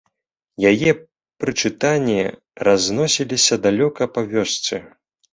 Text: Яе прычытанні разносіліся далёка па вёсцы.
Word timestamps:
Яе 0.69 0.91
прычытанні 1.43 2.15
разносіліся 2.67 3.59
далёка 3.67 4.07
па 4.15 4.21
вёсцы. 4.33 4.81